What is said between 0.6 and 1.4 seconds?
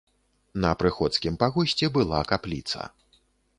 На прыходскім